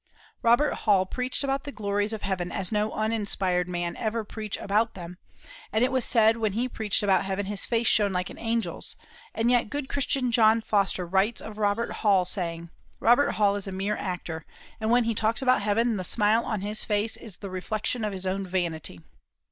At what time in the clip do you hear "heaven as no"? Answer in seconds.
2.23-2.91